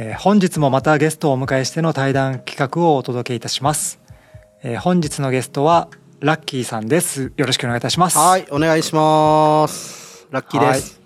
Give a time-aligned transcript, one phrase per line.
[0.00, 4.00] えー本日もまたゲストをお迎えしての対談企画をお届けいたします、
[4.62, 5.88] えー本日のゲストは
[6.20, 10.28] ラッキーさんですよろしくお願いいたしますはい、お願いします。
[10.30, 11.00] ラッキーです。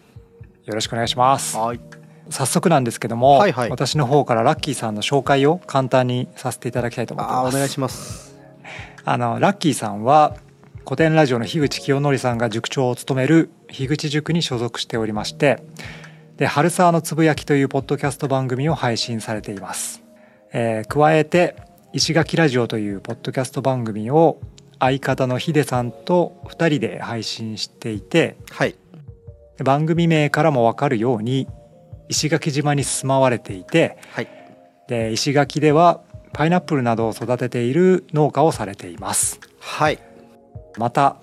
[0.66, 1.80] よろしくお願いしますはい。
[2.29, 8.36] 早速なんですけども、はいはい私の方からラッキーさんの紹介を簡単にさせていただきたいと思いますお願いします。
[9.07, 10.36] あのラッキーさんは
[10.85, 15.63] 古典ラジオの樋口清則さんが塾長を務める樋口塾に所属しておりまして
[16.36, 20.03] で春沢のつぶやきというポッドキャスト番組を配信されています、
[20.53, 21.57] えー加えて
[21.95, 24.41] 石垣ラジオというポッドキャスト番組を
[24.79, 28.77] 相方のヒデさんと2人で配信していてはい。
[29.63, 31.46] 番組名からも分かるように
[32.08, 34.28] 石垣島に住まわれていてはい。
[34.89, 36.00] で石垣では
[36.33, 39.98] パイナップルなどを育てている農家をされていますはい。
[40.78, 41.17] また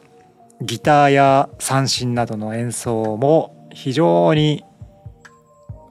[0.61, 4.63] ギターや三振などの演奏も非常に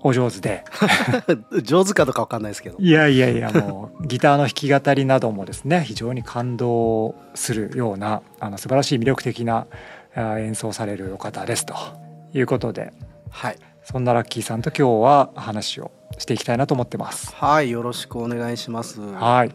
[0.03, 0.65] お上手で
[1.63, 2.79] 上手かどうかわかんないですけど。
[2.79, 9.67] いやいやいやもうギターの弾き語りなどもですね非常に感動するようなあの素晴らしい魅力的な
[10.15, 11.75] あ演奏されるお方ですと
[12.33, 12.93] いうことで
[13.31, 13.57] はい。
[13.85, 17.35] そんなラッキーさんと今日は話をしていきたいなと思ってます。
[17.35, 19.01] はい、よろしくお願いします。
[19.01, 19.55] はい。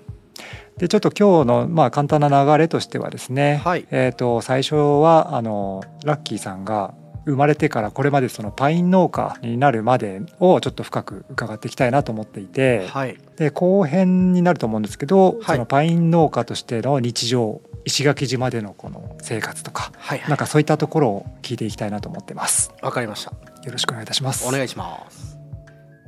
[0.77, 13.17] でちょっと今日のまあ簡単な流れとしてはですね、はいえっ、と最初はあのラッキーさんが生まれてからこれまでそのパイン農家になるまでをちょっと深く伺っていきたいなと思っていて、はい。
[13.37, 20.21] で後編になると思うんですけど、いそのパイン農家としての日常石垣島でのこの生活とか、はい。
[20.27, 22.73] なんかそういったところを聞いていきたいなと思ってます。
[22.81, 23.31] わかりました。
[23.31, 24.47] よろしくお願いいたします。
[24.47, 25.37] お願いします。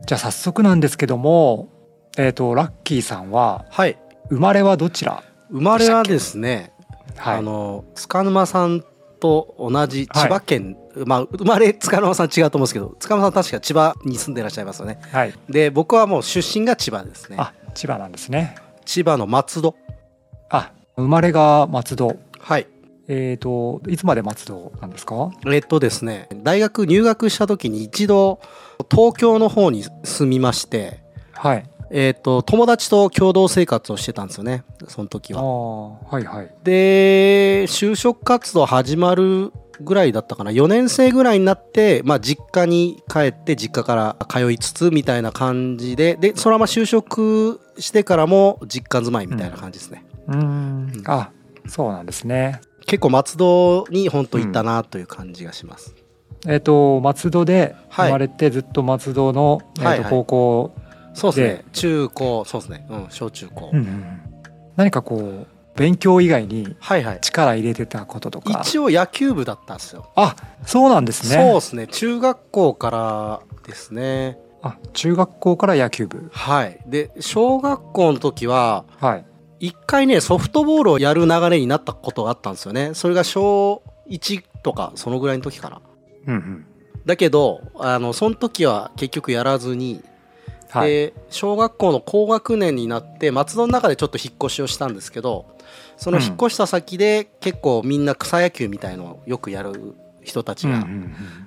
[0.05, 1.69] じゃあ早速なんですけども、
[2.17, 3.97] えっ、とラッキーさんははい。
[4.29, 6.73] 生まれはどちら生まれはですね、
[7.15, 8.83] はいあの、塚沼さん
[9.19, 14.99] と同じ千葉県、まあ、生まれ塚沼さん違うと思うんですけど、塚沼さん確か千葉に住んでいらっしゃいますよね。
[15.11, 15.33] はい。
[15.49, 17.35] で、僕はもう出身が千葉ですね。
[17.39, 18.55] あ、千葉なんですね。
[18.85, 19.75] 千葉の松戸。
[20.49, 22.15] あ、生まれが松戸。
[22.39, 22.67] はい。
[23.07, 25.31] えっ、と、いつまで松戸なんですか？
[25.51, 28.39] えっとですね、大学入学した時に一度
[28.89, 31.03] 東京の方に住みまして、
[31.33, 31.69] はい。
[31.91, 35.89] えっと友達と共同生活をしてたんですよね、その時ああは。
[36.09, 36.49] はいはい。
[36.63, 50.05] で、就職活動始まるぐらいだったかな、4年生ぐらいになって、まあ実家に帰って実家から通いつつみたいな感じで、で、そのまま就職してからも実家住まいみたいな感じですね。
[50.27, 51.03] うーん。
[51.05, 51.31] あ、
[51.67, 52.61] そうなんですね。
[52.85, 55.95] 結構松戸に本当行ったなという感じがします。
[56.47, 60.75] えっ、と、松戸ではい生まれてずっと松戸の、えーとはいはい高校、
[61.13, 61.65] そうですねで。
[61.71, 62.85] 中高、そうですね。
[62.89, 63.71] うん、小中高。
[63.73, 64.21] うんうん
[64.75, 67.19] 何かこう、勉強以外にはいはい。
[67.21, 68.61] 力入れてたこととか。
[68.61, 70.09] 一応野球部だったんですよ。
[70.15, 71.43] あ、そうなんですね。
[71.43, 71.87] そうですね。
[71.87, 74.39] 中学校からですね。
[74.61, 76.29] あ、中学校から野球部。
[76.31, 76.79] はい。
[76.87, 79.25] で、小学校の時は、はい。
[79.59, 82.93] 一回ね、ソフトボールをやる流れになったことがあったんですよね。
[82.93, 85.81] それが小1とか、そのぐらいの時かな。
[86.27, 86.65] うんうん。
[87.05, 90.03] だけど、あの、その時は結局やらずに、
[90.69, 90.89] はい。
[90.89, 95.45] で、小学校の高学年になって、松戸の中でちょっと引っ越しをしたんですけど、
[95.97, 100.85] その引っ越した先で結構みんな草野球みたいのをよくやる人たちが、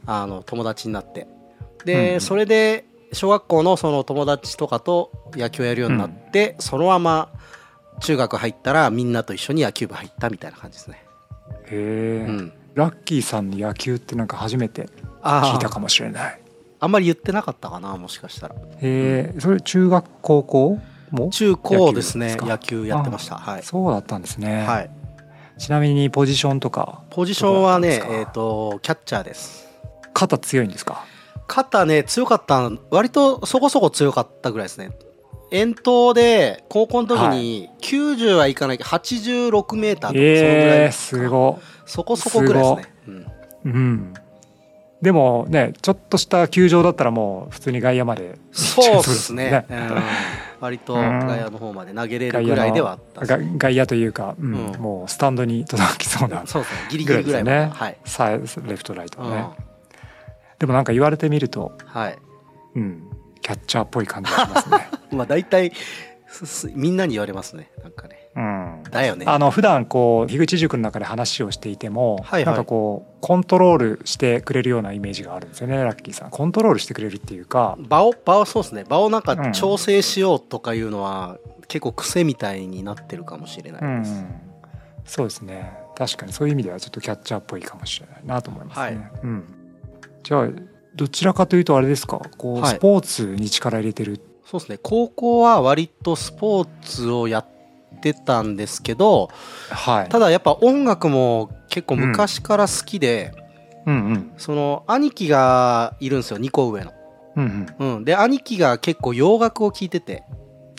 [0.07, 1.23] あの友達になって。
[1.23, 1.39] うん
[1.85, 2.21] で、うん。
[2.21, 7.31] それで小学校のその友達とかと野球をやるようになって、そのまま
[8.01, 11.05] 中学入ったらみんなと一緒に野球部入ったみたいな感じですね。
[11.67, 14.89] へえ、うん、ラッキーさんの野球ってなんか初めて
[15.23, 16.41] 聞いたかもしれない。
[16.81, 18.57] あんまり言ってなかったかなもしかしたら。
[18.57, 20.71] へえ、それ中学高校？
[20.71, 20.83] も
[21.31, 22.37] 中高ですね。
[22.41, 23.37] 野球やってました。
[23.37, 24.67] はい、そうだったんですね。
[24.67, 24.91] はい、
[25.59, 29.69] ちなみにポジションとかポジションはねえっ、とキャッチャーです。
[30.13, 31.05] 肩強いんですか？
[31.47, 34.91] 肩ね強かった割とそこそこ強かったぐらいですね。
[35.51, 41.59] 遠投で高校の時に90はいかないけど86メーターとかそのぐらいええですすご。
[41.87, 42.95] そこそこぐらいですね。
[43.07, 43.23] うん。
[43.23, 43.25] い。
[43.65, 44.15] うん。
[45.01, 49.65] でもね、ちょっとした球場だったらもう普通に外野までそうですね。
[49.69, 49.93] そううん
[50.61, 56.81] 割と外野の方まで投げれるぐらいではあったですが外野というか、うんうんもうスタンドに届きそうなそうですね。
[56.91, 57.71] ギリぐギリぐらいね。
[57.73, 57.99] はい。
[58.05, 59.49] さレフトライトうんね。
[60.59, 62.19] でもなんか言われてみると、はい。
[62.75, 63.11] うん、
[63.41, 64.89] キャッチャーっぽい感じがしますね。
[65.13, 65.73] まあ大体
[66.75, 67.71] みんなに言われますね。
[67.83, 68.29] なんかね。
[68.37, 68.83] うん。
[68.91, 69.25] だよね。
[69.27, 78.85] あの普段こう樋口塾の中で話をしていても、はいはいなんかこうコントロールしてくれるようなイメージがあるんですよねラッキーさんコントロールしてくれるっていうか場を場をそうですね。
[78.89, 84.25] 場をなんかうん調整しようとかいうのは結構癖みたいになってるかもしれなうんいです。
[85.07, 88.95] そうですね確かにそういう意味ではちょっとキャッチャーっぽいかもしれないなと思いますね、はい
[89.25, 89.45] うん、
[90.23, 90.49] じゃあ
[90.95, 92.21] どちらかというとあれですか？
[92.37, 94.21] こう、はいスポーツに力入れてる
[94.51, 94.79] そうですね。
[94.83, 97.47] 高校は割とスポーツをやっ
[98.01, 99.29] てたんですけど
[99.69, 100.09] はい。
[100.09, 103.35] ただやっぱ音楽も結構昔から好きで、
[103.85, 104.33] うんうん。
[104.39, 106.93] その兄貴がいるんですよ2個上の。
[107.37, 107.97] うんうん。
[107.97, 110.25] うん、で兄貴が結構洋楽を聴いてて。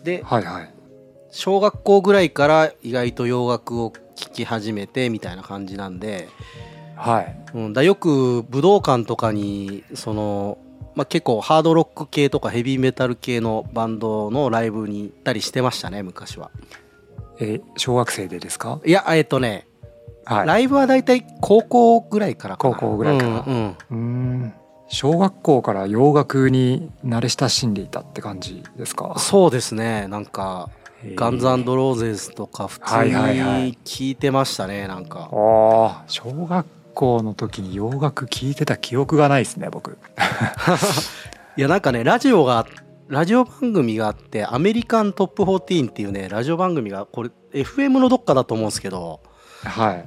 [0.04, 0.74] ではいはい。
[1.30, 6.28] 小学校ぐらいから意外と洋楽を聴き始めてみたいな感じなんで、
[6.96, 7.36] はい。
[7.54, 10.58] うん、だよく武道館とかにその、
[11.00, 16.52] まあ、結構ハードロック系とかヘビーメタル系のバンドのライブに行ったりしてましたね昔は。
[17.40, 18.82] え小学生でですか？
[18.86, 19.66] いやえっとね、
[20.26, 20.48] はい。
[20.48, 22.76] ライブはだいたい高校ぐらいからかな。
[22.76, 23.30] 高校ぐらいから。
[23.30, 23.78] うんうん。
[23.92, 24.54] うーん。
[24.90, 29.16] 小学校から洋楽に慣れ親しんでいたって感じですか？
[29.20, 30.10] そうですね。
[30.10, 30.70] なんか
[31.02, 31.16] へー。
[31.16, 35.30] ガンズローゼズとか普通に聴いてましたねなんか。
[35.32, 36.66] ああ小学
[37.00, 39.98] 校の時に洋楽聴いてた記憶がないですね僕
[41.56, 42.66] いやなんかねラジオが
[43.08, 49.22] ラジオ番組があってアメリカントップ14っていうねラジオ番組がこれ FM のどっかだと思うんですけど
[49.64, 50.06] はい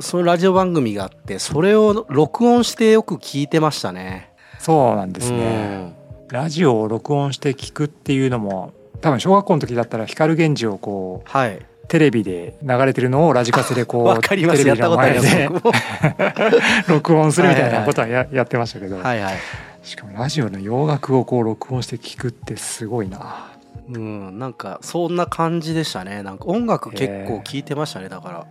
[0.00, 4.30] そのラジオ番組があってそれを録音してよく聞いてましたね。
[4.58, 5.94] そうなんですね、
[6.28, 11.66] ラジオを録音して聞くっていうのも多分小学校の時だったら光源氏をこうん、はい。
[11.90, 14.20] うテレビで流れてるのをラジカセでこう。
[14.26, 15.48] テレビの前で
[16.88, 19.34] 録音するみたいなことはややってましたけど、はいはい。
[19.82, 23.46] しかもラジオの洋楽をこう録音して聞くってすごいな
[23.92, 26.22] うん、なんかそんな感じでしたね。
[26.22, 28.08] なんか音楽結構聞いてましたね。
[28.08, 28.46] だから。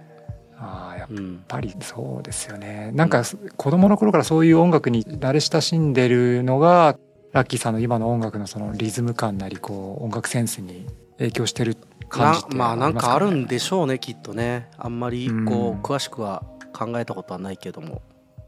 [0.62, 1.40] あーやっうん。
[1.48, 3.24] ぱりそうですよねなんか
[3.56, 6.98] 子供の頃からそういう音楽に慣れ親しんでるのが
[7.32, 10.86] ラッキーさんの今の音楽のそのリズム感なりこう音楽センスに
[11.18, 11.78] 影響してる
[12.10, 14.70] 感じってなまあなんかあるんででしょうねきっとね。
[14.78, 18.02] あんまりこう詳しくは考えたことはないけども。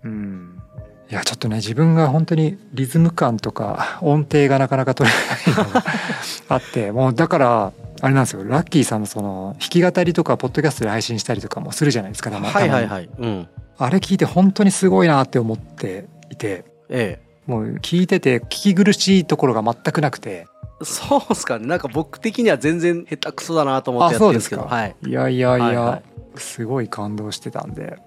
[0.03, 0.61] うん
[1.09, 5.83] いやちょっとね自分が本当にリズム感とか音程がなかなか取れないのが
[6.47, 13.09] あってもうだからあれなんですよラッキーさんのその弾き語りとかポッドキャストで配信したりとかもするじゃないですか、はいはいはい。
[13.17, 13.47] うん。
[13.77, 17.31] あれ聞いて本当にすごいなって思っていてええ。
[17.45, 20.47] もう聞いてて聞き苦しいところが全くなくて
[20.83, 21.67] そうっすかね。
[21.67, 24.63] なんか僕的には全然下手くそだなと思ってやってるんですけど。
[24.63, 24.95] はい。
[25.05, 26.03] いやいやいや、はいはい。
[26.39, 27.97] すごい感動してたんで。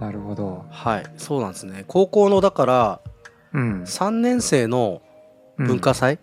[0.00, 0.64] なるほど。
[0.70, 1.06] はい。
[1.16, 1.84] そうなんですね。
[1.86, 3.00] 高校のだから
[3.52, 3.82] うん。
[3.84, 5.02] 3年生の
[5.58, 6.18] 文化祭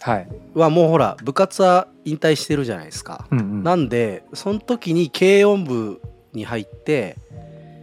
[0.00, 3.26] はい、はもうほら部活は引退してるじゃないですか。
[3.30, 3.62] うんうん。
[3.62, 6.00] なんでその時に軽音部
[6.32, 7.16] に入って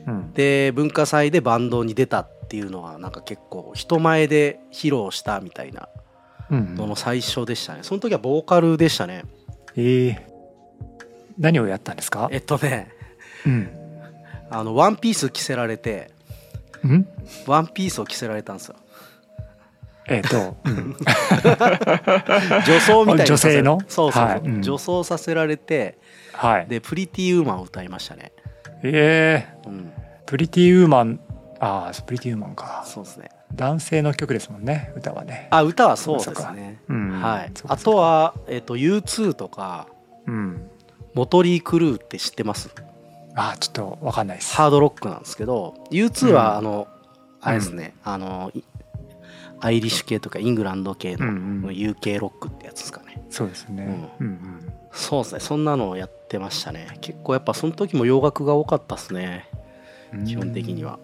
[0.08, 0.34] うん。
[0.34, 5.88] で文化祭でバンドに出たっていうのはなんか結構人前で披露したみたいな
[6.52, 7.80] うんのの最初でしたね。
[7.84, 9.24] その時はボーカルでしたね。
[9.76, 10.28] ええ
[11.40, 12.28] 何をやったんですか？
[12.32, 12.92] えっとね
[13.46, 13.70] うん。
[14.50, 16.12] あのワンピース着せられて
[16.86, 17.08] ん？
[17.48, 18.76] ワンピースを着せられたんですよ。
[20.08, 20.70] えっ、と、う？
[20.70, 20.98] ん。
[22.68, 23.80] 女装みたいな女性の？
[23.88, 24.40] そうそうそう、はい。
[24.42, 24.62] うん。
[24.62, 25.98] 女装させられて
[26.34, 26.68] はい。
[26.68, 28.34] でプリティウーマンを歌いましたね。
[28.84, 29.94] ええうん。
[30.26, 31.20] プリティウーマン
[31.60, 32.84] ああプリティウーマンか。
[32.86, 35.48] そうですね男性の曲ですもんね歌はね。
[35.52, 36.80] あ歌はそうですね。
[36.88, 37.12] うん。
[37.22, 37.52] はい。
[37.68, 39.88] あとは、えっと U2 とか
[40.28, 40.70] うん。
[41.14, 42.70] モトリー・クルーって知ってます？
[43.36, 44.56] あーちょっとわかんないです。
[44.56, 46.58] ハードロックなんですけど U2 はうん。
[46.58, 46.88] あの、
[47.42, 48.64] あれですね、あのい
[49.60, 51.70] アイリッシュ系とかイングランド系のうんうん。
[51.70, 53.24] UK ロックってやつですかね。
[53.30, 54.10] そうですね。
[54.20, 54.28] うん。
[54.28, 55.40] うんそうですね。
[55.40, 56.98] そんなのをやってましたね。
[57.00, 59.48] 結構やっぱその時も洋楽が多かったですね。
[60.14, 60.26] うん。
[60.26, 61.00] 基本的には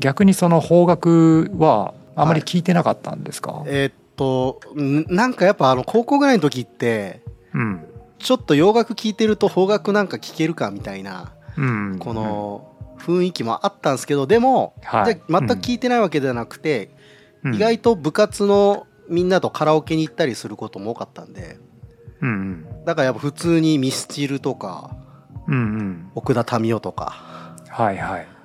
[0.00, 7.22] 逆にその邦楽はあまり聞いてなかったんですか、えーっとんなんかやっぱあの高校ぐらいの時って
[7.54, 7.84] うん。
[8.18, 11.98] ちょっと洋楽聴いてると邦楽なんか聴けるかみたいなうん。
[12.00, 15.14] この雰囲気もあったんですけどでも、はい。
[15.14, 16.90] じゃあ全く聴いてないわけではなくて、
[17.44, 17.54] うん。
[17.54, 21.58] 意外と部活のみんなとカラオケに行ったりすることも多かったんで
[22.20, 22.84] うんうん。
[22.84, 24.96] だからやっぱ普通にミスチルとか
[25.46, 26.10] うんうん。
[26.16, 28.37] 奥田民生とか、はいはい、うん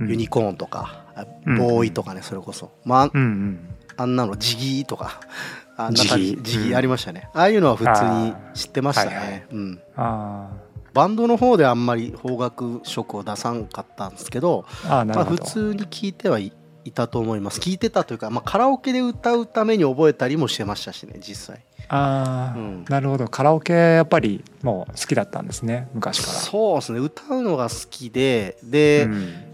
[0.00, 1.58] ユニコーンとかあうん。
[1.58, 2.70] ボーイとかねそれこそ。
[2.84, 3.68] まあうんうん。
[3.96, 5.20] あんなのジギーとか。
[5.76, 6.76] あんなジギー。
[6.76, 9.44] ありましたね、ああいうのは普通に知ってましたね、あーはいはい。
[9.50, 10.48] うん、あ
[10.92, 16.52] バンドの方であんまり邦楽色を出さんかったんですけど普通に聞いてはい
[16.84, 17.60] いたと思います。
[17.60, 21.64] 聞いてたというか、まあ、カラオケで歌うために覚えたりもしてましたしね実際。
[21.88, 22.84] ああ、うん。
[22.88, 23.28] なるほど。
[23.28, 26.32] カラオケやっぱりもう好きだったんですね昔から。
[26.32, 26.98] そうですね。
[26.98, 29.51] 歌うのが好きでで、うん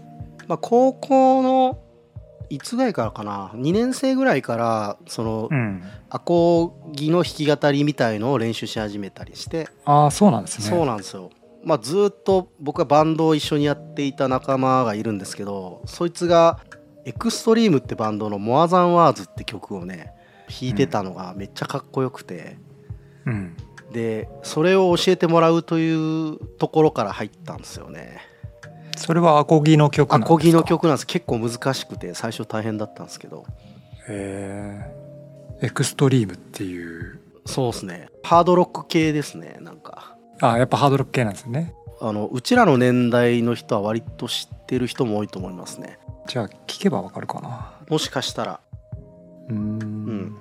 [0.49, 1.79] まあ、高校の
[2.49, 10.65] いつぐらいからかな？2年生ぐらいからその、うん、アコギの弾き語りみたいのを練習し始めたりして、ああそうなんですね。
[10.65, 11.29] そうなんですよ。
[11.63, 16.59] まあずっと僕はバンドを一緒にやっていた仲間がいるんですけどそいつが
[17.05, 20.13] エクストリームってバンドの「モアザンワーズって曲をね
[20.49, 22.57] 弾いてたのがめっちゃかっこよくて、
[23.27, 23.55] うん。
[23.91, 28.19] でそれを教えてもらうというところから入ったんですよね
[28.97, 30.33] それはアコギの曲なんですか？
[30.33, 31.07] アコギの曲なんです。
[31.07, 33.45] 結構難しくて最初大変だったんですけど。
[34.07, 34.91] へ
[35.61, 37.19] えエクストリームっていう。
[37.45, 38.09] そうですね。
[38.23, 40.15] ハードロック系ですねなんか。
[40.41, 41.73] あやっぱハードロック系なんですね。
[42.01, 45.99] あのうちらの年代の人は割と知ってる人も多いと思いますね。
[46.27, 47.73] じゃあ聞けばわかるかな。
[47.89, 48.59] もしかしたら。
[49.49, 49.59] うーん。
[49.59, 50.37] うん。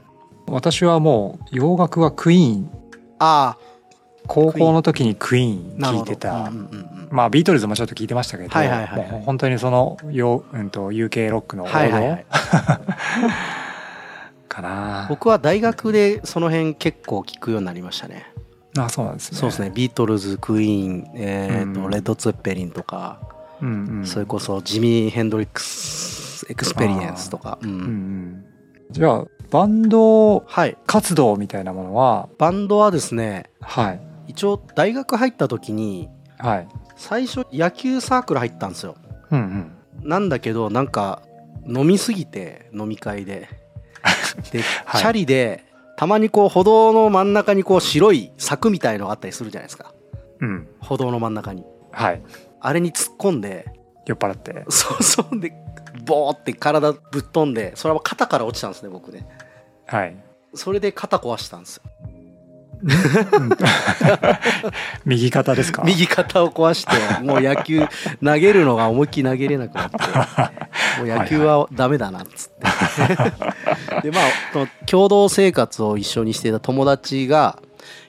[0.46, 2.70] 私はもう洋楽はクイーン。
[3.18, 3.58] あ
[4.28, 6.32] 高校の時にクイーン聞いてた。
[6.32, 12.26] うんうんうんまあビートルズもちょっと聞いてましたけど、はいはいはい本当にそのよ、うん、と UK ロックの王はいはいはい。
[12.28, 12.34] 道。
[14.46, 18.26] かな、僕は大学でその辺結構聞くようになりましたね。
[18.76, 19.38] あそうなんですね。
[19.38, 19.70] そうですね。
[19.74, 21.90] ビートルズクイーン、えーとうん。
[21.90, 23.20] レッド・ツェッペリンとか、
[23.62, 24.06] うんうん。
[24.06, 27.70] それこそ Jimi Hendrix Experience とか、うん。
[27.70, 28.44] うんうん。
[28.90, 30.76] じゃあバンドはい。
[30.86, 32.28] 活動みたいなものは？
[32.36, 36.08] バンドはですねはい一応大学入った時に
[36.38, 36.68] はい。
[36.96, 38.96] 最初野球サークル入ったんですよ。
[39.30, 40.08] うんうん。
[40.08, 41.22] なんだけどなんか
[41.66, 43.48] 飲みすぎて飲み会で。
[44.52, 45.00] で、はい。
[45.00, 45.64] チャリで
[45.96, 49.92] たまにこう歩道の真ん中にこう白い柵みたいのがあったりするじゃないですか。
[50.40, 50.68] うん。
[50.80, 51.64] 歩道の真ん中に。
[51.90, 52.22] はい。
[52.60, 53.66] あれに突っ込んで
[54.06, 54.64] 酔っ払って。
[54.68, 55.52] そうそうで
[56.04, 59.26] ボーって体ぶっ飛んでそれは肩から落ちたんですね僕ね。
[59.86, 60.16] はい。
[60.54, 61.82] それで肩壊したんですよ。
[62.12, 62.17] うん
[65.04, 65.82] 右肩ですか？
[65.84, 67.82] 右肩を壊してもう野球
[68.24, 69.96] 投げるのが思いっきり投げれなくなって
[71.00, 72.66] もう野球はダメだなっつって。
[74.02, 77.58] でまあその共同生活を一緒にしていた友達が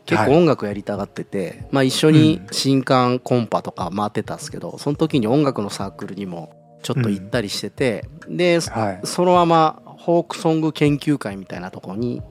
[0.05, 8.99] 結構音楽やりたがってて、まあ、一緒に新刊コンパとか回ってたんですけどその時に音楽のサークルにもちょっと行ったりしてて、ではい。
[9.03, 12.21] そのままフォークソング研究会みたいなところに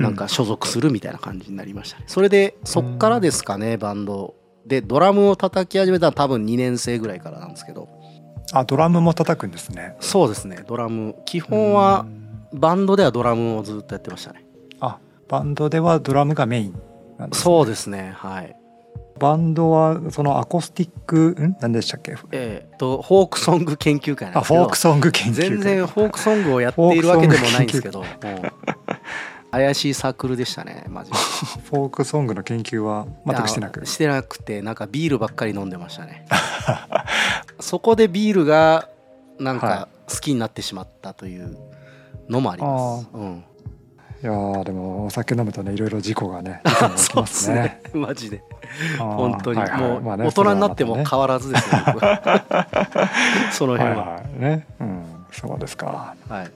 [0.00, 2.04] なんか所属するみたいな感じになりましたね。
[2.06, 4.34] それでそっからですかねバンド
[4.66, 4.80] で。
[4.80, 7.88] ドラムを叩き始めたのは多分2年生ぐらいからなんですけど。
[8.52, 9.94] あドラムも叩くんですね。
[10.00, 10.64] そうですね。
[10.66, 11.14] ドラム。
[11.24, 12.06] 基本は
[12.52, 12.60] うん。
[12.60, 14.44] バンドではドラムをずっとやってましたね。
[14.80, 16.74] あバンドではドラムがメイン
[17.16, 18.12] なんですそうですね。
[18.16, 18.56] はい。
[19.20, 21.56] バンドはそのアコースティックん？
[21.60, 22.16] 何でしたっけ？
[22.32, 24.60] えー、とフォークソング研究会なんですけど。
[24.62, 25.50] あフォークソング研究会。
[25.50, 28.02] 全然フォークソングをやっているわけでもないんですけど
[29.50, 31.16] 怪しいサークルでしたねマジで。
[31.70, 33.84] フォークソングの研究は全くしてなく。
[33.86, 36.26] してなくてなんかビールばっかり飲んでましたね。
[37.60, 38.88] そこでビールが
[39.38, 41.56] なんはか好きになってしまったという
[42.28, 43.44] のもあります、うん、
[44.22, 46.62] いやーでもお酒飲むとねいろいろ事故がね
[46.96, 47.80] そうまですすね。
[47.94, 48.00] ね。
[48.00, 48.42] マジで。
[48.98, 49.60] 本当に。
[49.60, 49.80] はいはい。
[49.80, 51.82] もうまあね大人になっても変わらずですね
[53.52, 54.40] その辺は、はいはい。
[54.40, 54.66] ね。
[54.80, 55.04] うん。
[55.32, 56.14] そうですか。
[56.28, 56.50] はい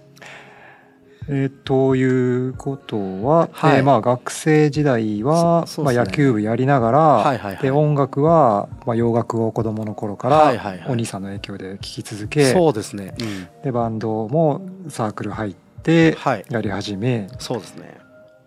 [1.29, 3.79] えーということは、はい。
[3.79, 7.63] えーまあ、学生時代は、まあ、野球部やりながら、はいはいはい。
[7.63, 10.91] で音楽は、まあ、洋楽を子供の頃から、はいはいはい。
[10.91, 16.45] お兄さんの影響で聴き続けそうですね、うん、でバンドもサークル入ってはい。
[16.51, 17.99] やり始め、そうですね。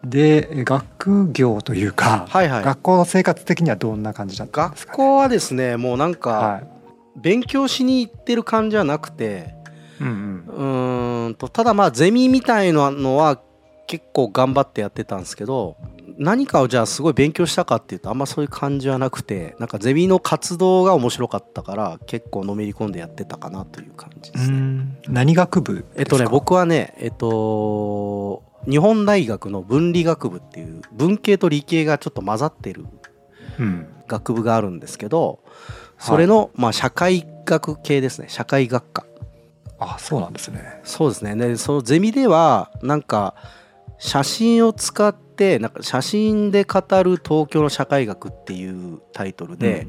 [0.04, 2.64] でえ学業というか、はいはい。
[2.64, 6.68] 学校生活的にはどんな感じだったんですか、ね、学校はですねもうなんかはい。
[7.20, 9.56] 勉強しに行ってる感じはなくて
[10.02, 11.26] うんうん。
[11.26, 13.42] うーんとただまあゼミみたいなのは
[13.88, 15.78] 結構頑張ってやってたんですけど
[16.18, 24.58] 何かをじゃあすごい勉強したかっていうとあんまそういう感じはなくてなんかゼミの活動が面白かったから結構のめり込んでやってたかなという感じですね。
[24.58, 24.98] うん。
[25.08, 32.86] 何学部えっとね僕はねえっと日本大学の文理学部っていう文系と理系がちょっと混ざってる
[33.60, 33.88] うん。
[34.08, 35.40] 学部があるんですけど
[36.00, 38.28] それのまあ社会学系ですね。
[38.30, 39.06] 社会学科
[39.80, 40.82] あそうなんですね。
[40.84, 41.36] そうですね。
[41.36, 43.36] でそのゼミではなんか
[44.00, 49.88] 写真を使ってなんか写真で語る東京の社会学っていうタイトルで、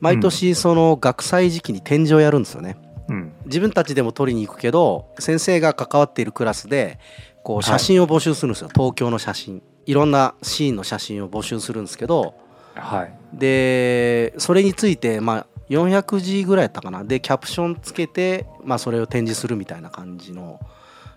[0.00, 2.76] 毎年その学祭時期に展示をやるんですよね。
[3.08, 3.32] うん。
[3.46, 6.98] 自分たちでも撮りに行くけど先生が関わっているクラスで
[7.42, 9.62] こう写真を募集するんですよ、東京の写真。
[9.86, 12.34] いろんなシーンの写真を募集するんですけど
[12.74, 13.12] はい。
[13.32, 17.04] でそれについてまあ400字ぐらいやったかな。
[17.04, 20.58] でキャプションつけて、まあ、それを展示するみたいな感じの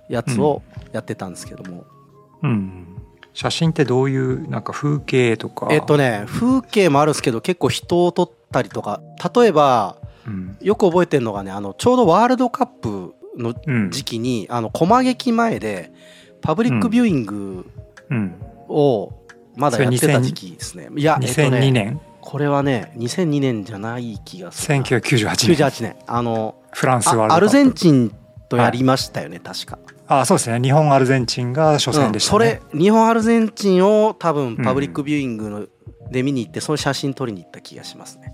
[0.10, 1.86] やつをやってたんですけども、
[2.44, 2.98] うん。
[3.34, 5.70] 写真ってどういうなんか風景とか？
[5.72, 9.02] えっとね風景もあるんですけど結構人を撮ったりとか。
[9.36, 10.58] 例えばうん。
[10.62, 13.90] よく覚えてるのがねあのちょうどワールドカップのうん。
[13.90, 15.92] 時期に、あの駒劇前で
[16.42, 17.66] パブリックビューイング
[18.12, 18.36] うん。
[18.70, 19.23] を
[19.56, 20.90] まだやってた時期ですね。
[20.96, 22.02] いや、えっと2002ね、年？
[22.22, 24.84] これはね2002年じゃない気がするな。
[24.84, 25.56] 1998年。
[25.56, 25.96] 98年。
[26.08, 27.34] あのフランスワールドカップ。
[27.34, 28.16] あアルゼンチン
[28.50, 29.78] とやりましたよね、確か。
[30.08, 30.60] あそうですね。
[30.62, 32.72] 日本アルゼンチンが初戦でしたね、うん。
[32.72, 35.68] それ日本アルゼンチンを多分パブリックビューイングの
[36.12, 38.34] で見に行ってその写真撮りに行った気がしますね。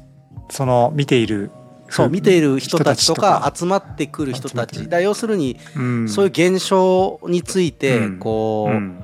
[0.49, 1.51] その見ている
[1.89, 4.88] そう見ている人たちとか集まってくる人たち。
[4.88, 6.09] だ要するにうん。
[6.09, 8.19] そういう現象についてうん。
[8.19, 9.03] こう、うん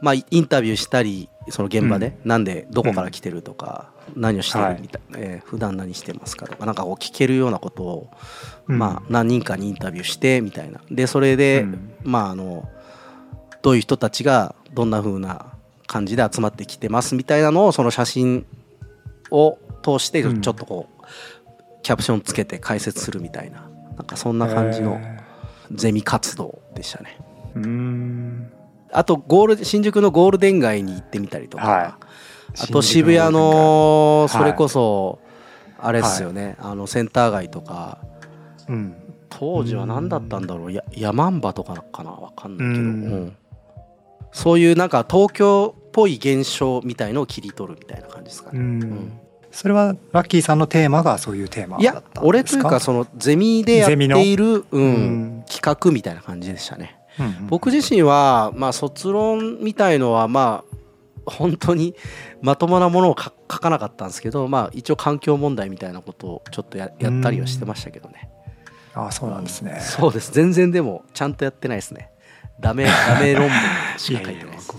[0.00, 8.10] まあインタビューしたりその現場で、なんでどこから来てるとか、何をしてはいるみたいな、えー普段何してますかとかなんかこう聞けるようなことを、
[8.68, 8.78] うん。
[8.78, 10.80] まあ何人かにインタビューしてみたいな。
[10.90, 11.92] でそれで、うん。
[12.02, 12.68] まああの
[13.62, 15.46] どういう人たちがどんな風な
[15.86, 18.46] 感じで集まってきてますみたいなのをその写真
[19.30, 20.36] を通してちうん。
[20.36, 21.04] ょっとこう、
[21.82, 23.68] キャプションつけて解説するみたいな。
[23.96, 25.18] なんかそんな感じのへ
[25.72, 27.18] ゼミ活動でしたね。
[27.54, 28.52] ーうーん
[28.92, 31.94] あとゴール新宿のゴールデン街に行ってみたりとか、はい。
[32.62, 35.20] あと渋谷のはいそれこそ
[35.78, 37.98] あれですよね、あのセンター街とか。
[38.68, 38.96] うん。
[39.28, 40.72] 当時は何だったんだろう。
[40.72, 42.10] や山んばとかかな？
[42.10, 42.86] わかんないけど、うん。
[42.86, 43.36] うん。
[44.32, 48.60] そういうなんか東京っぽい現象みたいのを切り取るみたいな感じですかうね。
[48.60, 49.20] ん。
[49.52, 56.99] それはラッキーさんのテーマがそういうテーマいや俺というかそのゼミでやっている、ううんん、企画みたいな感じでしたね。
[57.20, 61.94] うん僕自身はまあ卒論みたいのはまあ本当に
[62.40, 68.30] まともなものを書書かなかったんですけどまあ一応環境問題みたいなことをちょっとややったりはしてましたけどね。
[68.94, 69.78] あそうなんですね。
[69.80, 70.32] そうです。
[70.32, 72.10] 全然でもちゃんとやってないですね。
[72.60, 73.58] ダメダメ論文
[73.98, 74.76] しか書いてない僕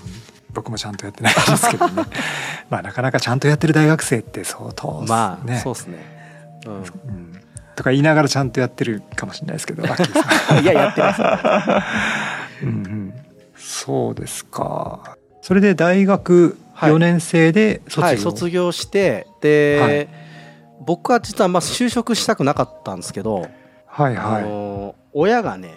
[0.54, 2.04] 僕もちゃんとやってないですけどね。
[2.70, 6.74] まあなかなかちゃんとやってる大学生って相当まあ、ねそうですね、うう
[7.12, 7.41] ん
[7.76, 11.22] とか言いながらちゃんとやってるかもしれないですけど いややってないです。
[12.64, 13.14] うんうん。
[13.56, 15.18] そうですか。
[15.42, 20.08] それで大学はい4年生で卒業、はい、卒業してで、はい。
[20.86, 23.50] 僕は実はまあ就職したくなかったんですけど、
[23.88, 24.44] あはいはい。
[24.44, 25.74] の親がね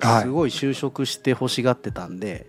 [0.00, 0.22] はい。
[0.22, 2.46] すごい就職して欲しがってたんで、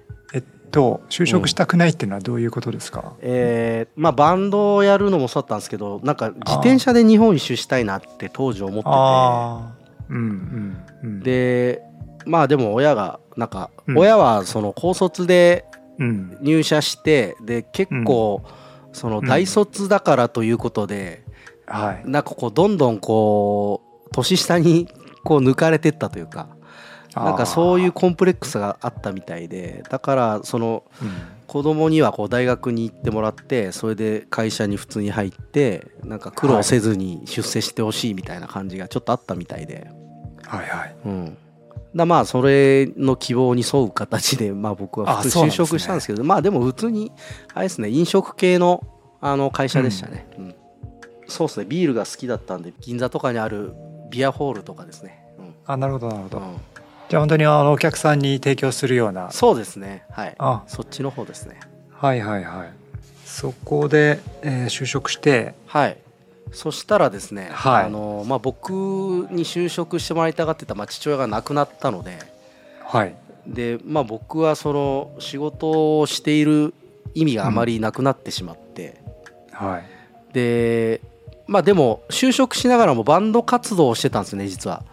[0.73, 11.21] と就職したくないっていうのはどういうことですか、えーまあバンドをやるのもそうだったんですけどなんか自転車で日本一周したいなって当時思ってああうんうんうん。
[11.21, 11.81] てで
[12.25, 13.97] まあでも親がなんかうん。
[13.97, 15.65] 親はその高卒で
[15.99, 16.37] うん。
[16.41, 18.41] 入社してで結構
[18.93, 21.23] その大卒だからということで
[21.67, 22.09] はい。
[22.09, 24.87] なんかこうどんどんこう年下に
[25.23, 26.47] こう抜かれてったというか
[27.15, 31.09] なんかそういうコンプレックスがあったみたいでだからそのうん。
[31.53, 39.87] 子供にはこう大学に行ってもらってそれで会社に普通に入ってなんか苦労せずに出世してほしいみたいな感じがちょっとあったみたいで、
[40.47, 40.95] はいはい。
[41.05, 41.37] うん、
[41.95, 47.11] だまあそれの希望に沿う形でまあ僕は普通就職したんですけどまあでも普通に
[47.53, 48.81] あれですね飲食系の
[49.21, 50.55] あの会社でしたね、うん。
[51.27, 51.67] そうですね。
[51.69, 53.73] ビールが好きだったんで銀座とかにある
[54.09, 55.53] ビアホールとかですね、うん。
[55.67, 56.45] あなるほどなるほど、うん
[57.09, 59.31] じゃあ本当にあのお客さんに提供するような。
[59.31, 60.05] そうですね。
[60.11, 60.35] はい。
[60.37, 60.63] あ。
[60.67, 61.59] そっちの方ですね。
[61.91, 62.73] はいはいはい。
[63.25, 65.53] そこで、えー就職して。
[65.67, 65.97] はい。
[66.51, 67.85] そしたらですね、はい。
[67.85, 72.19] あのまあ、僕に就職してもらいたがってた、まあ、父親が亡くなったので。
[72.83, 73.15] はい。
[73.47, 76.73] で、まあ、僕はその仕事をしている
[77.15, 79.01] 意味があまりなくなってしまって、
[79.51, 80.33] はい。
[80.33, 81.01] で
[81.45, 84.83] まあでも就職しながらもバンド活動をしてたんですよね実は。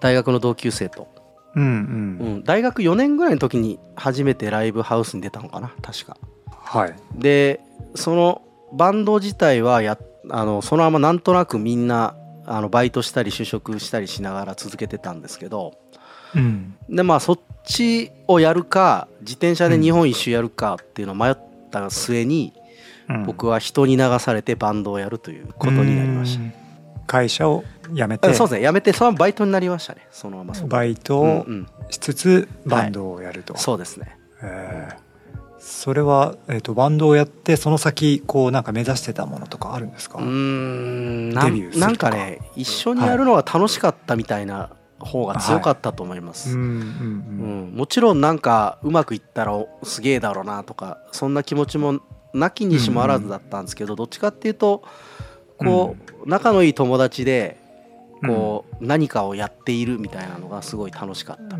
[0.00, 1.08] 大学の同級生と、
[1.56, 2.36] うんううん。
[2.38, 6.16] ん、大学4年ぐらいの時に初めてライブハウスに出たのかな確か。
[6.50, 6.94] はい。
[7.16, 7.60] で
[7.94, 9.98] そのバンド自体はや
[10.30, 15.74] あのそのままなんとなくみんなあのバイトしたり就職したりしながら続けてたんですけど
[16.34, 16.74] うん。
[16.88, 21.36] でまあそっちをやるか自転車で日本一周やるかっていうのを迷っ
[21.70, 22.52] た末に、
[23.08, 23.24] うん。
[23.26, 26.63] 僕は人に流されてバンドをやるということになりましうん
[27.06, 28.28] 会社を辞めた。
[28.28, 28.66] てそうですね。
[28.66, 30.06] 辞めてそのままバイトになりましたね。
[30.10, 31.66] そのままバイトをうんうん。
[31.90, 34.16] しつつバンドをやると、そうですね。
[34.42, 35.04] えー。
[35.58, 41.30] それは、えー、とバンドをやってその先こうなんか目指してたものとかあるんですか、うーん。
[41.30, 41.86] なデビューするとか。
[41.86, 46.70] んなんかね一緒にやるのが楽しかったみたいな方が強かったと思います、うんうんう
[47.72, 52.00] ん、もちろんなんかうまくいったらおすげえだろうなとかそんな気持ちも
[52.32, 54.82] なきにしもあらずだったんですけど、どっちかっていうと
[55.58, 57.56] こう、仲のいい友達で
[58.26, 61.56] こう、何かをやっているみたいなのがすごい楽しかった、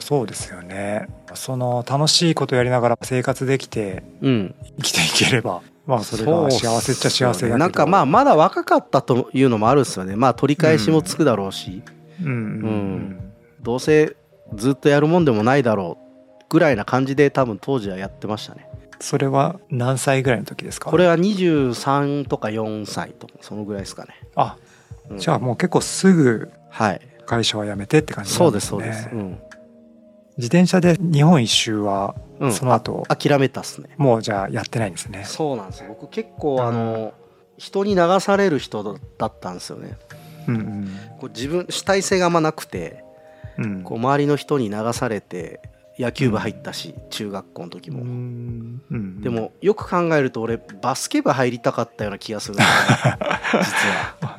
[0.00, 1.08] そうですよね。
[1.34, 7.58] その楽しいことやりながら生活できてうん、生きていければまあそれが幸せっちゃ幸せだけど。
[7.58, 10.16] なんかまあまだ若かったというのもあるんですよね。
[10.16, 11.82] まあ取り返しもつくだろうし、
[12.22, 12.32] うんうん。
[12.32, 13.32] うん。
[13.62, 14.16] どうせ
[14.54, 16.06] ずっとやるもんでもないだろう。
[16.48, 18.65] ぐらいな感じで多分当時はやってましたね
[19.00, 20.90] それは何歳ぐらいの時ですか？
[20.90, 24.56] これは23とか4歳とかそのぐらいですかね、あ
[25.10, 25.18] うん。
[25.18, 27.00] じゃあもう結構すぐはい。
[27.26, 29.30] 会社は辞めてって感じそうでなんですそうです、うん。
[30.36, 33.88] 自転車で日本一周はうん、その後、あ諦めたっすね。
[33.96, 35.24] もうじゃあやってないんですね。
[35.24, 35.88] そうなんですよ。
[35.88, 37.14] 僕結構あの
[37.56, 39.96] 人に流される人だったんですよね。
[40.46, 43.02] うんこう自分主体性があんまなくて
[43.56, 43.82] うんうん。
[43.82, 45.62] こう周りの人に流されて
[45.98, 48.82] 野球部入ったし、中学校の時も、うん。
[48.90, 49.20] うん。
[49.20, 52.64] でもよく考えると俺バスケ部入りたかったような気がするね
[53.52, 53.88] 実
[54.20, 54.38] は。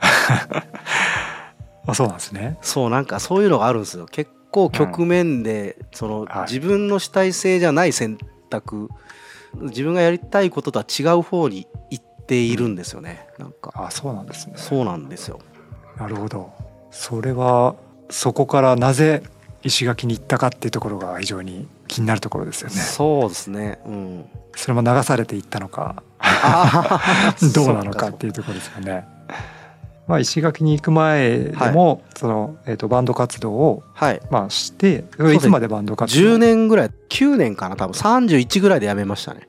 [1.88, 2.58] あ そうなんですね。
[2.62, 4.06] そうなんかそういうのがあるんですよ。
[4.06, 6.52] 結構局面で、そのはい。
[6.52, 8.18] 自分の主体性じゃない選
[8.50, 8.90] 択
[9.62, 13.74] 自分がやりたいこととは違う方に行っているんですよね、なんか。
[13.76, 14.54] あそうなんですね。
[14.58, 15.40] そうなんですよ。
[15.98, 16.52] なるほど。
[16.92, 17.76] それは
[18.10, 19.24] そこからなぜ
[19.68, 22.76] 石垣に行ったかっていうところが非常に気になるところですよね。
[22.76, 23.80] そうですね。
[23.86, 24.26] うん。
[24.56, 26.04] それも流されていったのか
[27.54, 29.06] どうなのかっていうところですよね。
[30.08, 34.22] まあ、石垣に行く前でも、その、えっ、と、バンド活動を、はい。
[34.32, 36.92] まあ、して、すいつまでバンド活動10年ぐらい。
[37.10, 37.92] 9年かな多分。
[37.94, 39.47] 31ぐらいで辞めましたね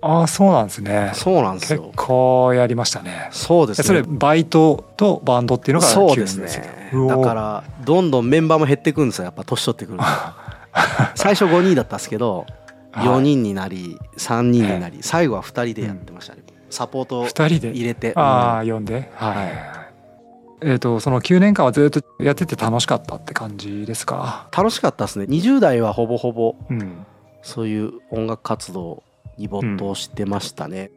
[0.00, 1.10] ああ、そうなんですね。
[1.14, 3.28] そうなんです結よ構やりましたね。
[3.32, 3.84] そうですね。
[3.84, 6.90] それ、バイトとバンドっていうのが9そうですね。
[7.08, 9.24] だからどんどんメンバーも減ってくんですよ。
[9.26, 10.04] やっぱ年取ってくると。
[11.16, 12.46] 最初5人だったんですけど
[12.92, 13.06] はい。
[13.06, 16.42] 4人になり3人になり最後は2人でやってましたね。
[16.70, 17.70] サポート二人で？
[17.70, 18.12] 入れて。
[18.14, 18.84] ああ、読ん。
[18.84, 19.10] で？
[19.14, 19.36] はい。
[19.36, 19.48] はい。
[20.60, 24.48] えっ、と、その9年間はずっとやってて楽しかったって感じですか？
[24.56, 25.26] 楽しかったですね。
[25.26, 27.06] 20代はほぼほぼうん。
[27.42, 29.02] そういう音楽活動
[29.38, 30.90] に没頭してましたね、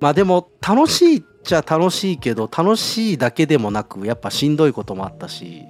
[0.00, 5.66] まあでも楽しいっちゃ楽しいけど楽しいだけでもなくやっぱしんどいこともあったし、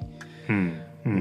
[0.49, 0.81] うん。
[1.05, 1.09] う。
[1.09, 1.15] うん。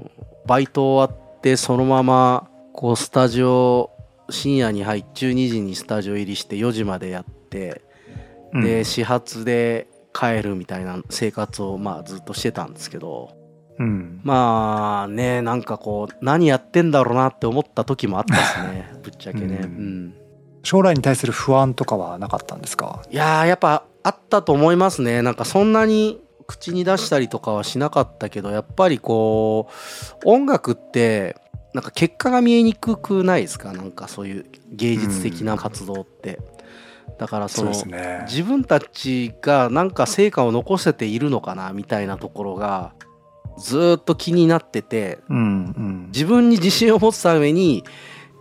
[0.00, 0.10] ん、
[0.46, 3.90] バイト終わってそのままこうスタジオ
[4.30, 7.82] 深夜に入っ12時にスタジオ入りして4時までやって、
[8.52, 13.36] で始発で帰るみたいな生活をまあずっとしてたんですけど。
[13.78, 14.20] うん。
[14.22, 19.62] まあねなんかこう何やってんだろうなって思った時もあったですね ぶっちゃけね、うん。
[19.62, 20.23] うん
[20.64, 23.02] 将来に対する不安とかはなかったんですか？
[23.10, 25.22] いやーやっぱあったと思いますね。
[25.22, 31.36] なんかそんなに口に出したりとかはしなかったけどやっぱりこう音楽って
[31.72, 33.72] なんか結果が見えにくくないですか？
[33.72, 36.40] なんかそういう芸術的な活動って、
[37.18, 38.24] だからそのね。
[38.28, 42.92] 自分たちがなんか成果を残せているのかなみたいなところが
[43.58, 45.18] ずーっと気になってて。
[45.28, 46.06] うんうん。
[46.12, 47.84] 自分に自信を持つために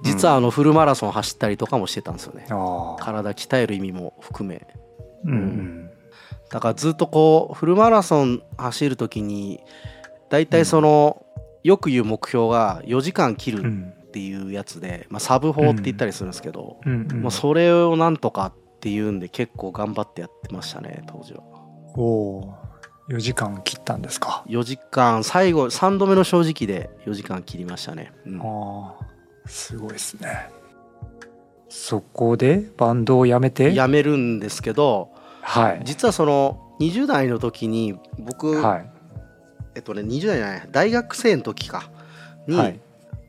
[0.04, 3.04] 実はあのフルマラソン走ったりとかもしてたんですよね、ああ。
[3.04, 4.68] 体鍛える意味も含め
[5.26, 5.89] うんうん。
[6.50, 9.62] だからずっとこうフルマラソン走る時に
[10.30, 11.26] 大体その、
[11.63, 21.42] よく言う目標が4時間切るうんっていうやつで、まあ、サブ法って言ったりするんですけど、うんうんまあ、それをなんとかっていうんで結構頑張ってやってましたね当時は
[21.96, 23.16] おおー。
[23.16, 24.44] 4時間切ったんですか。
[24.48, 29.12] 4時間最後3度目の正直で4時間切りましたね、うんああ。
[29.46, 30.50] すごいですね。
[31.70, 33.74] そこでバンドを辞めて？
[33.74, 35.10] 辞めるんですけど
[35.42, 35.82] はい。
[35.84, 38.90] 実はその20代の時に僕、はい。
[39.76, 41.90] えっとね20代じゃない大学生の時か
[42.48, 42.80] に、はい。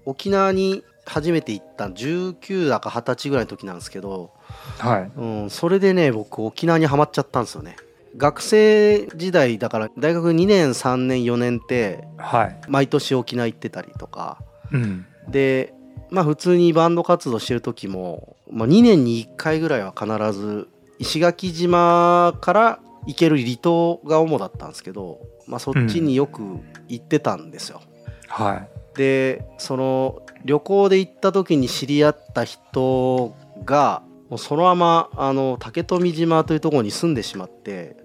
[0.04, 4.32] 沖縄に初めて行った19だか20歳ぐらいの時なんですけど、
[4.78, 5.10] はい。
[5.16, 7.76] うん、それでね僕沖縄にはまっちゃったんですよね
[8.16, 12.60] 学生時代だから大学2年3年4年ってはい。
[12.68, 14.38] 毎年沖縄行ってたりとか
[14.70, 15.06] うん。
[15.28, 15.72] で
[16.10, 26.42] まあ普通にバンド活動してる時も、まあ、2年に1回ぐらいは必ず石垣島から行ける離島が主だったんですけど、まあ、そっちによく
[26.88, 27.80] 行ってたんですよ。
[28.28, 28.68] はい。
[28.96, 37.96] でその旅行で行った時に知り合った人がもうそのままあの竹富島というところに住んでしまって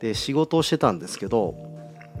[0.00, 1.54] で仕事をしてたんですけど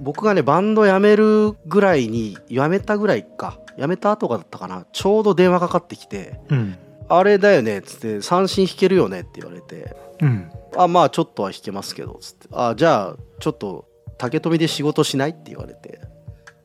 [0.00, 6.76] 僕がねバンド辞めるぐらいに辞めたぐらいか辞めた後がだったかなちょうど電話かかってきてうん。
[7.08, 10.50] 「あれだよね」っつって「三振弾けるよね」って言われてうん。
[10.76, 13.86] 「あまあちょっとは弾けますけど」つって「あじゃあちょっと
[14.18, 16.00] 竹富で仕事しない?」って言われて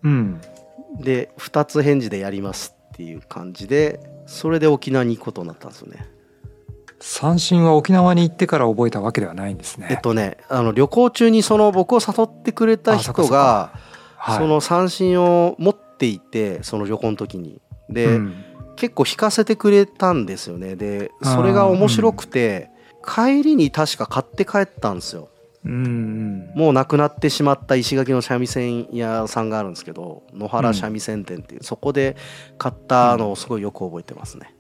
[0.04, 0.42] うん。
[1.00, 6.08] で2つ返事でやりますっていう感じでそれで沖縄に行くことになったんですよね。
[7.00, 9.88] 三振は沖縄に行ってから覚えたわけではないんですね。
[9.92, 13.72] えっとねあの旅行中にその僕を誘ってくれた人が
[14.18, 17.62] はい、その三振を持っていてその旅行の時に。
[17.90, 18.44] で、うん
[18.78, 20.76] 結構弾かせてくれたんですよね。
[20.76, 22.70] でそれが面白くて、
[23.04, 25.30] 帰りに確か買って帰ったんですよ。
[25.66, 26.52] うんうん。
[26.56, 32.16] もうなくなってしまった石垣の三味線屋さんがあるんですけど野原三味線店っていう、そこで
[32.58, 34.54] 買ったのをすごいよく覚えてますね。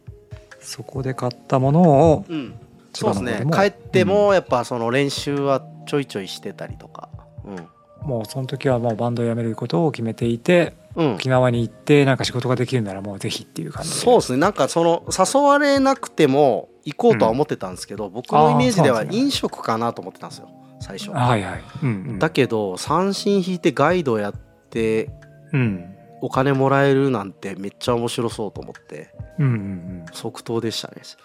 [0.60, 2.56] そこで買ったものをうん、
[2.91, 7.10] 千そうですね帰ってもやっぱその練習はちょいちょいしてたりとか、
[7.45, 13.96] うん、もうその時はもうバンドを辞めることを決めていてうん沖縄に行ってなんか仕事ができるならもうぜひっていう感じで。
[13.96, 14.40] そうですね。
[14.40, 20.50] なんかその誘われなくても行こうとは思ってたんですけど、僕のイメージでは飲食かなと思ってたんですよ。
[20.80, 24.34] 最初、はいはい、うんうん、だけど三振引いてガイドやっ
[24.70, 25.10] て
[25.54, 25.94] うん。
[26.20, 30.06] お金もらえるなんてめっちゃ面白そうと思ってうんうんうん。
[30.14, 31.04] 即答でしたね。
[31.04, 31.16] し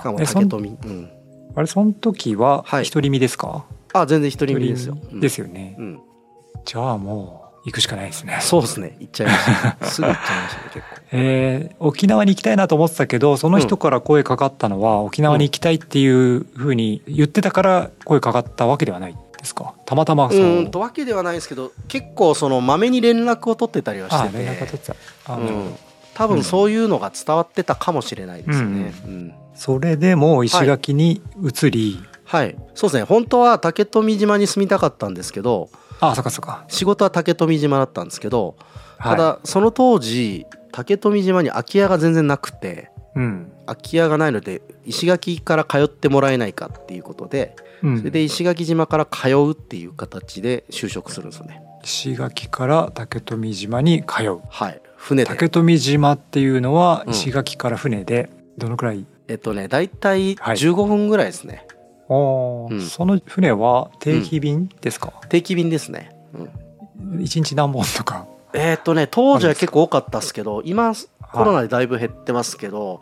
[0.00, 0.68] かも竹富。
[0.68, 1.10] うん。
[1.54, 2.82] あれその時ははい。
[2.82, 4.96] 一人身ですか、あ全然一人身ですよ。
[4.96, 6.00] 一人身ですよね、うん、うん。
[6.64, 8.38] じゃあもう行くしかないですね。
[8.40, 8.96] そうですね。
[9.00, 9.44] 行っちゃいまし
[9.80, 9.86] た。
[9.90, 10.96] すぐ行っちゃいましたね結構。
[11.12, 19.74] えー沖縄に行きたいなと思ってたけどその人から声かかったのは、沖縄に行きたいっていうふうに言ってたから声かかったわけではないですか？
[19.84, 24.38] たまたまそううんとわけではないですけど結構そのまめに連絡を取ってたりはあしてて。
[24.38, 24.94] 連絡が取ってた。
[25.34, 25.74] あ、うん。
[26.14, 32.56] 多分そういうのが伝わってたかもしれないですね、うんそれでもう石垣に移り、はい。
[32.74, 33.04] そうですね。
[33.04, 36.64] 本当は竹富島に住みたかったんですけどあそっかそっか。
[36.68, 38.56] 仕事は竹富島だったんですけど
[38.98, 39.16] はい。
[39.16, 43.52] ただその当時竹富島に空き家が全然なくてうん。
[43.66, 47.98] 空き家がないので石垣から通ってもらえないかっていうことでうん。
[47.98, 51.62] それで石垣島から通うっていう形で就職するんですよね。
[51.82, 54.40] 石垣から竹富島に通う。
[54.48, 54.80] はい。
[54.96, 55.28] 船で。
[55.28, 57.12] 竹富島っていうのはうん。
[57.12, 60.56] 石垣から船でどのくらい、えっとね大体はい。
[60.56, 61.65] 15分ぐらいですね、
[62.08, 62.80] おーうん。
[62.80, 66.16] その船は定期便ですか、定期便ですね、
[67.00, 67.22] うん。
[67.22, 68.26] 一日何本とか？
[68.52, 70.94] えーっとね当時は結構多かったですけど今
[71.32, 73.00] コロナでだいぶ減ってますけど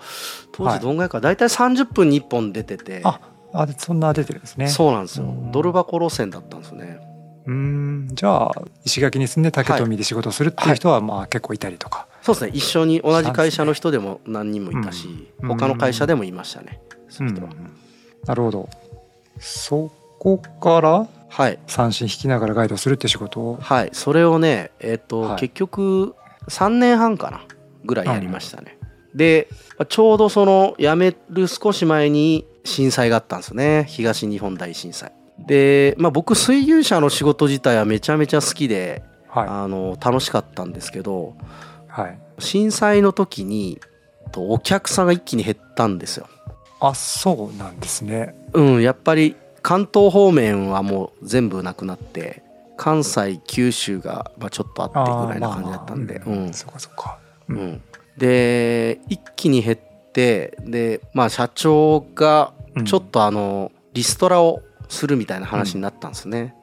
[0.53, 0.79] 当はい。
[0.79, 3.21] 時どんぐらいか大体30分に1本出てて、あ
[3.53, 4.67] あでそんな出てるんですね。
[4.69, 5.27] そうなんですよ。
[5.27, 5.53] うん。
[5.53, 6.99] ドル箱路線だったんですよね。
[7.47, 8.09] うーん。
[8.15, 8.53] じゃあ
[8.85, 12.51] 石垣に住んで竹富で仕事をするっていう人はまあ結構いたりとか、そうですね。
[12.55, 15.49] 一緒に同じ会社の人でも何人もいたし、うん。
[15.51, 17.53] 他の会社でもいましたね、そういう人は。
[18.27, 18.69] なるほど
[19.39, 21.59] そこからはい。
[21.67, 23.59] 三振引きながらガイドするって仕事を？
[23.61, 23.91] はい。
[23.93, 25.41] それをねえーっと、はい。
[25.41, 26.15] 結局
[26.49, 27.45] 3年半かな
[27.85, 28.79] ぐらいやりましたね、
[29.15, 29.49] で
[29.89, 33.85] ちょうどその辞める少し前に震災があったんですよね。
[33.89, 35.13] 東日本大震災。
[35.39, 41.35] で、まあ、僕水牛車の仕事自体はめちゃめちゃ好きではあの楽しかったんですけど
[41.89, 42.19] いはい。
[42.39, 43.81] 震災の時に
[44.33, 46.29] とお客さんが一気に減ったんですよ。
[46.89, 48.35] あそうなんですね。
[48.53, 52.43] うん、やっぱり関東方面はもう全部なくなって
[52.77, 56.53] 関西九州がまあちょっとあってぐらいな感じだったんで、まあまあうん。
[56.53, 57.19] そうかそうか。
[57.49, 57.83] うん。
[58.17, 59.79] で一気に減っ
[60.13, 62.85] てでまあ社長がうん。
[62.85, 66.55] ちょっとあのリストラをするみたいな話になったんですね。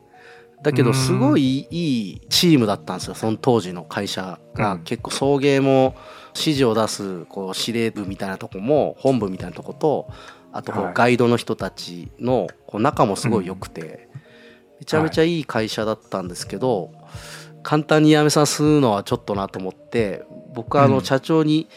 [0.62, 4.84] だけどすごいいいチームだったんですよその当時の会社が、うん。
[4.84, 5.96] 結構送迎も
[6.36, 10.08] 指示を出すこう司令部みたいなとこも本部みたいなとこと
[10.54, 10.92] あとこはい。
[10.92, 14.10] うガイドの人たちのこう仲もすごい良くて、
[14.80, 16.92] めちゃめちゃいい会社だったんですけど、
[17.64, 20.92] 簡単に辞めさすのはちょっとなと思って僕はあうん。
[20.94, 21.68] の社長に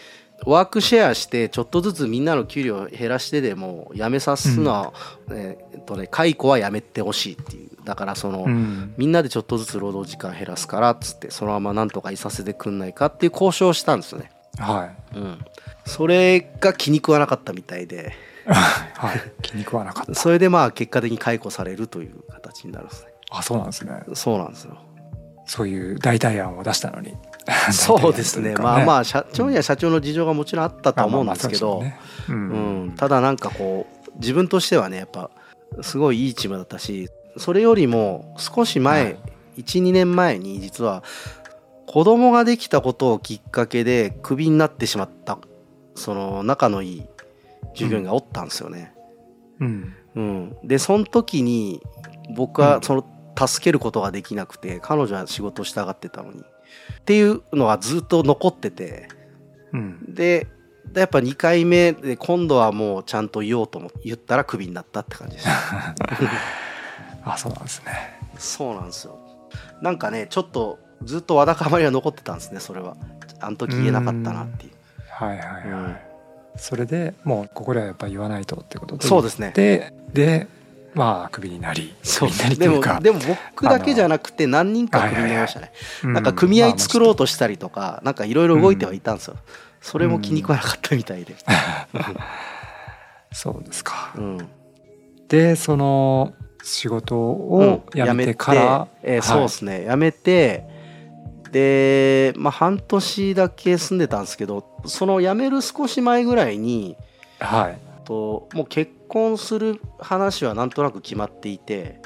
[0.47, 4.93] ワークシェアしてちょっとずつみんなの給料を減らしてでも辞めさすのは、
[5.31, 8.95] えーっとね解雇はやめてほしいっていうだからその、うん。
[8.97, 14.31] みんなでちょっとずつ労働時間減らすからっつってそのままなんとかいさせてくんないかっていう交渉をしたんですよね。
[14.59, 15.19] はい。
[15.19, 15.45] うん、
[15.85, 18.13] それが気に食わなかったみたいで。
[18.47, 19.21] はい。
[19.43, 20.15] 気に食わなかった。
[20.15, 23.13] それでまあ結果的に解雇されるという形になるんですね。
[23.31, 24.03] あそうなんですね。
[24.15, 24.79] そうなんですよ。
[25.47, 27.15] そういう代替案を出したのに。
[27.73, 28.55] そうですね。
[28.55, 31.83] まあまあ社長には社長の事情がもちろんあったとは思うんですけど、
[32.29, 35.31] うん、ただなんかこう自分としてはねやっぱ
[35.83, 39.17] すごいいいチームだったしそれよりも少し前、はい。
[39.59, 41.05] 12年前に実は
[41.87, 45.39] 子供ができたことをきっかけでクビになってしまった
[45.95, 47.03] その仲のいい
[47.75, 48.95] 従業員がおったんですよね。
[49.61, 49.97] うん。
[50.15, 51.83] うん、でその時に
[52.35, 52.69] 僕うん。
[52.69, 53.05] はその
[53.37, 56.41] 助けることができなくて彼女は仕事したがってたのに。
[56.41, 56.45] っ
[57.05, 59.09] ていうのがずっと残ってて。
[59.73, 60.15] うん。
[60.15, 60.47] で
[60.93, 65.95] でやっぱ2回目で今度はもうちゃんと言おうと思って言ったらクビになったって感じでした。
[67.33, 68.21] あそうなんですね。
[68.39, 69.19] そうなんですよ。
[69.81, 72.97] なんかねちょっとずっとわだかまりは残ってたんですねそれは。
[73.41, 74.73] あの時言えなかったなっていう。
[75.11, 75.97] はいはいはい、うん
[76.57, 79.07] それでもうここではやっぱ言わないとってことで。
[79.07, 79.53] そうですね。
[79.55, 80.47] でで
[80.95, 82.31] まあクビになりそう。
[82.57, 83.01] でもいうか。
[83.01, 83.19] でも
[83.53, 85.73] 僕だけじゃなくて何人かクビになりましたね。
[86.05, 89.37] うなんか組合作ろうと、としたりとかなんかいろいろ動いてはいたんですよ。
[89.81, 91.35] それも気に食わなかったみたいで。
[93.33, 94.13] そうですか。
[94.17, 94.49] うん。
[95.27, 97.73] でその仕事うん。
[97.73, 99.87] を辞めてから、えーそうですね。
[99.91, 100.74] 辞めて
[101.55, 106.97] でまあ半年だけ住んでたんですけどその辞める少し前ぐらいに
[107.39, 112.01] はい、はいともう結婚する話はなんとなく決まっていて。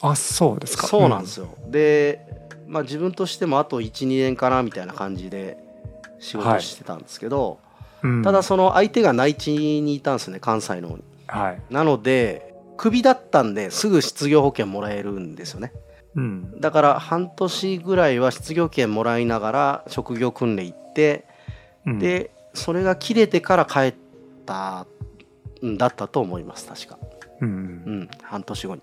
[0.00, 0.86] あそうですか。
[0.86, 2.24] そうなんですよ、で、
[2.66, 5.58] まあ、自分としてもあと12年かなみたいな感じで
[6.20, 7.58] 仕事してたんですけど、
[8.02, 8.22] うん。
[8.22, 11.04] ただその相手が内地にいたんですね関西の方に。
[11.26, 11.62] はい。
[11.70, 15.72] なのでクビだったんですぐ失業保険もらえるんですよね
[16.14, 16.60] うん。
[16.60, 21.24] だから半年ぐらいは失業券もらいながら職業訓練行って、
[21.86, 21.98] うん。
[21.98, 23.94] でそれが切れてから帰っ
[24.46, 24.86] た
[25.64, 26.98] んだったと思います確か。
[27.40, 27.48] うん。
[27.48, 28.08] うん。
[28.22, 28.82] 半年後に。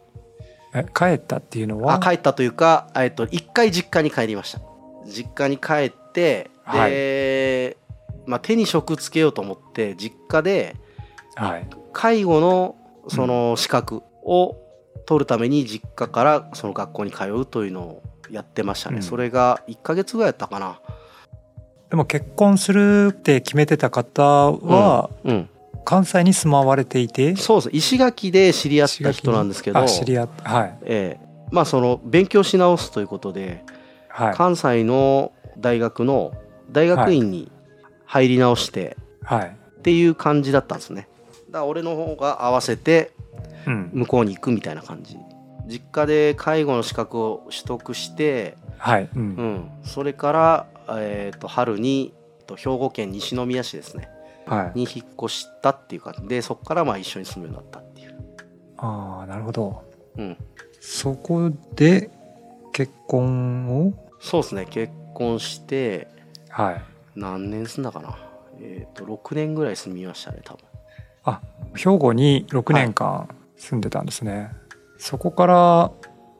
[0.74, 1.96] え帰ったっていうのは？
[1.96, 4.60] あ帰ったというかえっと一回実家に帰りました。
[5.06, 7.78] 実家に帰ってで、
[8.26, 10.76] まあ、手に職つけようと思って実家で
[11.36, 11.68] はい。
[11.94, 12.76] 介護の
[13.08, 14.58] その資格を
[15.06, 19.04] 取るために実家からその学校に通うというのをやってましたね、うん。
[19.04, 20.80] それが1ヶ月ぐらいやったかな。
[21.89, 25.50] でも結婚するって決めてた方はうん
[25.84, 27.36] 関西に住まわれていて？
[27.36, 29.80] そうです石垣で知り合った人なんですけど。
[29.80, 30.78] あ知り合ってはい。
[30.84, 31.26] ええ。
[31.52, 33.63] まあその勉強し直すということで、
[34.10, 34.34] はい。
[34.34, 36.34] 関西の大学の
[36.72, 37.52] 大学院に
[38.06, 39.56] 入り直してはい。
[39.78, 41.08] っていう感じだったんですね
[41.56, 43.12] だ俺の方が合わせて
[43.68, 43.89] うん。
[43.94, 45.18] 向こうに行くみたいな感じ。
[45.68, 49.10] 実家で介護の資格を取得して、はい。
[49.15, 49.22] うん。
[49.22, 50.68] うん、それから、
[51.00, 52.13] えー、と春に
[52.46, 54.10] と兵庫県西宮市ですね。
[54.46, 54.80] はい。
[54.80, 56.28] に引っ越したっていう感じ。
[56.28, 58.15] でそこからまあ一緒に住むようになったっていう、
[58.78, 59.84] ああなるほど。
[60.18, 60.38] うん、
[60.80, 62.12] そこで
[62.72, 63.94] 結婚を？
[64.20, 64.68] そうですね。
[64.70, 66.08] 結婚して
[66.50, 66.84] はい。
[67.15, 68.20] 何年住んだかな。
[68.62, 70.63] えっ、と6年ぐらい住みましたね多分
[71.26, 71.42] あ
[71.76, 74.52] 兵庫に6年間住んでたんですね、
[74.98, 75.92] そこから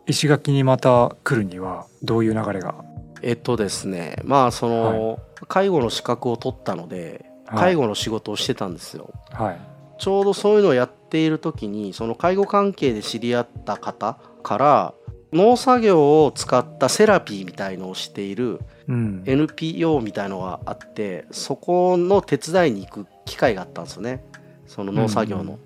[0.06, 2.76] 石垣にまた来るにはどういう流れが？
[3.22, 7.60] えっとですねまあその、介護の資格を取ったのではい。
[7.60, 9.60] 介護の仕事をしてたんですよ、はい。
[9.98, 14.94] ちょうどそういうのをやっている時にその介護関係で知り合った方から
[15.32, 19.24] 農作業を使ったセラピーみたいのをしているうん。
[19.26, 24.24] NPO みたいのがあってそこの手伝いに行く機会があったんですよね
[24.68, 25.60] その農作業の。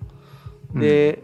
[0.74, 1.22] うんで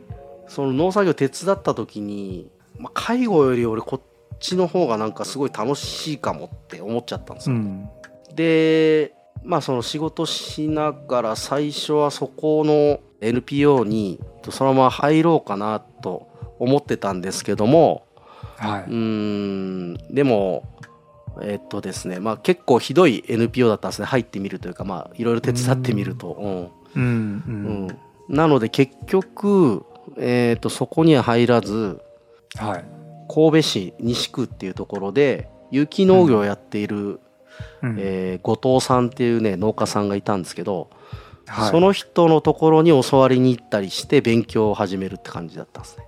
[0.49, 7.57] その農作業手伝った時に、まあ、介護より俺こっちの方がなんかすごい楽しいかもって思っちゃったんですよ。
[7.57, 7.89] うん
[8.35, 18.07] でまあその仕事しながら最初はそこの NPO にそのまま入ろうかなと思ってたんですけども
[18.57, 20.69] はいうーんでも
[21.43, 26.33] えっとですねまあ結構ひどい NPO だったんですね入ってみるというかまあいろいろ手伝ってみると。
[26.33, 27.43] うんうん。
[27.47, 27.87] ううん。
[27.87, 29.85] ん、なので結局、
[30.17, 32.01] えー、とそこには入らず
[32.57, 32.85] はい。
[33.29, 37.21] 神戸市西区っていうところで有機農業をやっている、
[37.83, 37.97] うん。
[37.99, 40.91] えー後藤さんっていうね農家さんがいたんですけど、
[41.47, 41.71] はい。
[41.71, 46.05] その人のところに教わりに行ったりして勉強を始めるって感じだったんですね。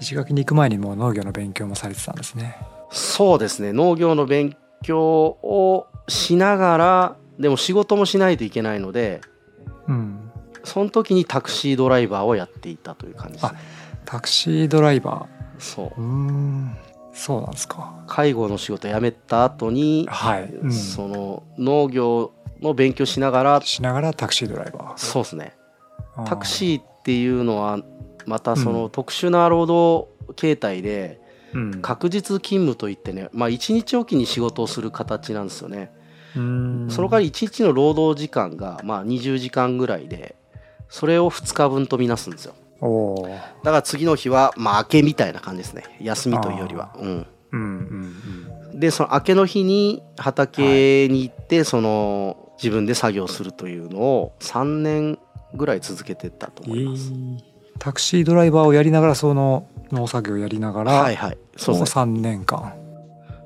[0.00, 2.56] 石垣に行く前にもう農業の勉強もされてたんですね。
[2.90, 3.72] そうですね。
[3.72, 9.20] 農業の勉強をしながらでも仕事もしないといけないので
[9.88, 10.30] うん。
[10.64, 13.58] その時にタクシードライバーをやっていたという感じです、ね、
[14.04, 15.86] タクシードライバそう。
[15.86, 16.76] ーうーん。
[17.12, 18.04] そうなんですか。
[18.06, 24.98] 介護の仕事辞めた後に、はい、うん、その農業の勉強しながらしながらタクシードライバー。
[24.98, 25.56] そうですね。
[26.26, 27.78] タクシーっていうのは
[28.26, 31.20] またそうのん特殊な労働形態で
[31.54, 31.80] うん。
[31.80, 35.92] 確実勤務といってねまあ一日おきに仕事をする形なんですよね
[36.36, 40.36] その代わり一日の労働時間がまあ20時間ぐらいで
[40.88, 42.54] それを2日分とみなすんですよ。
[43.64, 45.84] だから次の日はまあ明けみたいな感じですね。
[46.00, 46.94] 休みというよりは。
[46.98, 47.26] うん。
[47.52, 48.16] うんうん
[48.78, 55.18] でその明けの日に畑に行ってその自分で作業するというのを3年
[55.54, 57.10] ぐらい続けてたとうん思います。
[57.10, 57.38] えー。
[57.78, 61.38] タクシードライバーをやりながらその農作業をやりながら、はいはい。
[61.56, 61.96] そうです。
[61.96, 62.85] ね3年間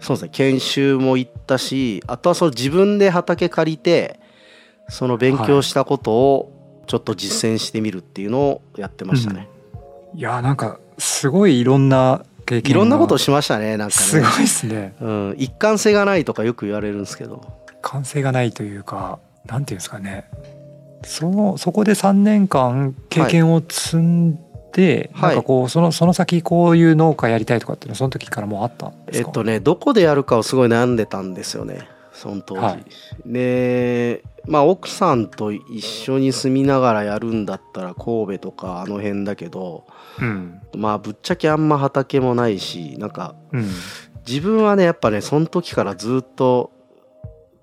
[0.00, 0.30] そうですね。
[0.32, 4.18] 研修も行ったしあとはその自分で畑借りて
[4.88, 9.48] その勉強したことをちょっと実践してみるっていうのをやってましたね。
[10.14, 14.02] いやーなんかすごいいろんな経験いろんなことをししましたねなんかね。
[14.02, 14.94] すごいですね。
[15.00, 17.60] うん、一貫性がないとかよく言われるんですけど。
[17.82, 20.28] 完成がないというかなんていうんですかね。
[21.04, 29.28] そのそこで3年間経験を積んで、はいなんかこうそのその先こういう農家やりたいとかっていうのはその時からもうあったんですか？
[29.28, 32.84] えっとねどこでやるかをすごい悩んでたんですよねその当時、はい。
[33.26, 39.86] でまあ奥さんと一緒に住みながらやるんだったら神戸とかあの辺だけど
[40.20, 40.60] うん。
[40.76, 43.68] まあぶっちゃけあんま畑もないしなんかうん。
[44.26, 46.72] 自分はねやっぱねその時からずっと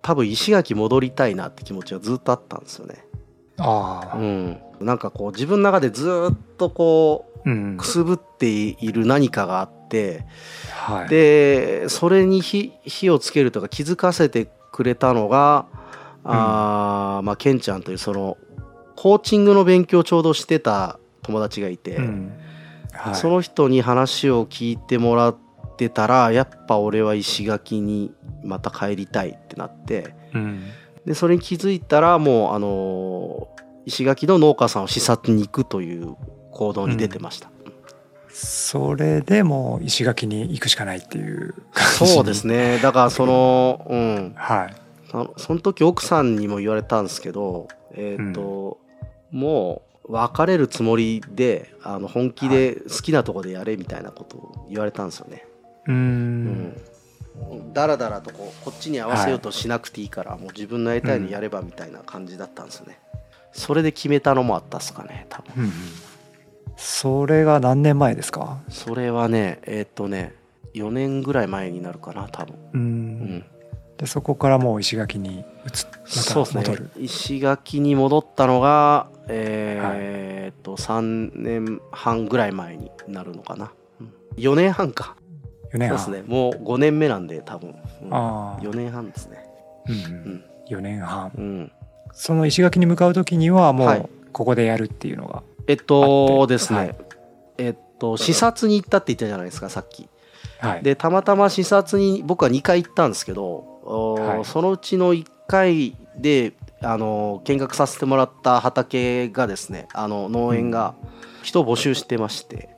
[0.01, 3.05] 多分石垣戻りたいなって気持ちはずっとあったんですよね
[3.57, 4.17] ああ。
[4.17, 4.57] うん。
[4.79, 7.77] なんかこう自分の中でずっとこううん。
[7.77, 10.25] くすぶっている何かがあって、
[10.71, 15.65] はい、でそれに火火をつけるとか気づかせてくれたのが、
[16.23, 18.37] あーまあケンちゃんというその
[18.95, 22.33] コーチングの勉強をちょうどしてた友達がいて、うん。
[22.91, 25.37] はい、その人に話を聞いてもらっ
[25.77, 28.11] てたらやっぱ俺は石垣に
[28.43, 30.63] また帰りたいってなってうん
[31.07, 33.47] でそれに気づいたらもうあの
[33.85, 36.17] 石垣の農家さんを視察に行くという
[36.51, 37.49] 行動に出てました、
[38.29, 42.79] それでもう石垣に行くしかないっていう感じにそうですね。
[42.79, 44.33] だからそのうん。
[44.35, 44.75] はい。
[45.37, 48.77] その時奥さんにも言われたんですけどえっ、と、
[49.31, 55.45] もう別れるつもりであの本気で好きなとこでやれみたいなことを言われたんですよね、
[55.85, 56.81] うーうんん
[57.73, 62.99] だらだらとこうこっちに合わせようとしなくていいから、もう自分のやりたいのやればみたいな感じだったんですよね、
[63.51, 65.53] それで決めたのもあったっすかね多分。
[65.57, 65.71] うんうん。
[66.75, 68.59] それが何年前ですか？
[68.69, 70.33] それはねえっ、とね
[70.73, 72.81] 4年ぐらい前になるかな多分、ううん。
[73.37, 73.45] ん、
[73.97, 76.89] でそこからもう石垣に移っまそうですた戻るね。
[76.99, 85.16] 石垣に戻ったのがえーっと3年半ぐらい前になるのかな、うん、4年半か
[85.73, 85.99] 4年半。
[85.99, 86.33] そうですね。
[86.33, 88.13] もう5年目なんで多分、うん。
[88.13, 88.61] ああ。
[88.61, 89.45] 4年半ですね。
[89.87, 90.33] うんううん。
[90.35, 91.31] ん4年半。
[91.35, 91.71] うん。
[92.11, 93.99] その石垣に向かう時にはもはい。
[93.99, 96.95] うここでやるっていうのがえっあってとですね、はい。
[97.57, 100.07] えっと視察に行ったって言ったじゃないですかさっき。
[100.59, 100.83] はい。
[100.83, 104.45] でたまたま視察に僕は2回行ったんですけど、はい。
[104.45, 110.95] そのうちの1回であの見学させてもらった畑がですねあの農園が
[111.41, 112.69] 人を募集してまして。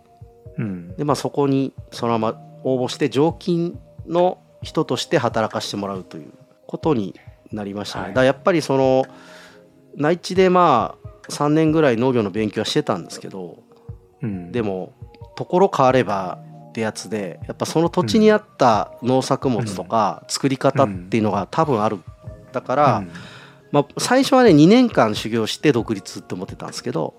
[0.58, 0.96] うん。
[0.96, 6.32] で、まあ、そこにそのまま応募して常勤の人として働かせてもらうという
[6.68, 7.16] ことに
[7.51, 8.14] なりましたね、はい。
[8.14, 9.05] だやっぱりその
[9.95, 13.64] 内地でまあ3年ぐらい農業の勉強はしてたんですけど
[14.22, 14.51] うん。
[14.51, 14.93] でも
[15.36, 16.39] ところ変われば
[16.70, 21.99] ってやつでやっぱその土地に合った農作物とか作り方っていうのが多分ある。
[22.51, 23.12] だから、うん。
[23.72, 27.14] まあ、最初はね2年間修行して独立って思ってたんですけど、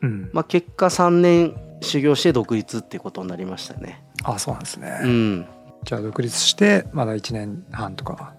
[0.00, 0.30] うん。
[0.32, 4.02] まあ、結果3年修行して独立っていうことになりましたね。
[4.24, 5.46] あそうなんですね、うん、
[5.84, 8.34] じゃあ独立してまだ1年半とか、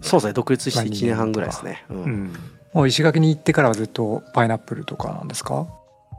[0.00, 1.84] そうですね独立してまあ1年半ぐらいですね。
[1.90, 1.96] うん。
[1.96, 2.32] うん、
[2.72, 5.66] もう石垣に行ってからはずっとパイナップルとかなんですか？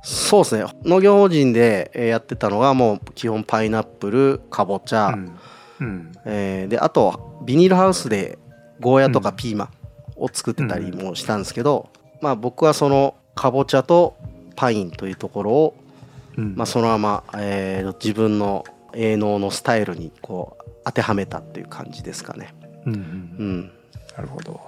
[0.04, 0.66] そうですね。
[0.84, 5.38] 農業法人でえーやってたのがもう基本パイナップルかぼちゃ、うん。
[5.80, 6.12] うん。
[6.26, 8.38] えーであとビニールハウスで
[8.80, 9.70] ゴーヤとかピーマン
[10.18, 11.90] を作ってたりもしたんですけど、
[12.22, 14.18] まあ僕はそのかぼちゃと
[14.56, 15.87] パインというところを、うん
[16.42, 18.64] まあ、そのまま、えー自分の
[18.94, 22.54] 営農のスタイルにこう当てはめたっていう感じですかね。
[22.86, 23.00] うんうん。
[23.00, 23.72] うん、
[24.16, 24.60] なるほど、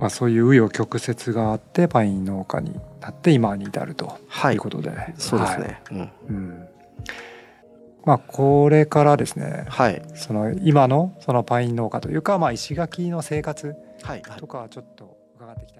[0.00, 5.60] まあ、そういう紆余曲折があってパイン農家になって今に至るとはいいうことで、そうですはい。
[5.62, 5.82] ね。
[5.90, 6.10] うん。
[6.28, 6.68] うん。
[8.04, 9.66] まあ、これからですね。
[9.68, 10.02] はい。
[10.14, 14.22] その今のそのパイン農家というか、まあ、石垣の生活はい。
[14.38, 15.77] とかはちょっと伺っていきた